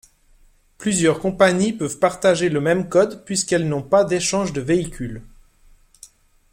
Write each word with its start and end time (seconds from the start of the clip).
Plusieurs 0.79 1.19
compagnies 1.19 1.73
peuvent 1.73 1.99
partager 1.99 2.49
le 2.49 2.59
même 2.59 2.89
code, 2.89 3.23
puisqu'elles 3.23 3.67
n'ont 3.69 3.83
pas 3.83 4.03
d'échange 4.03 4.51
de 4.51 4.59
véhicules. 4.59 5.21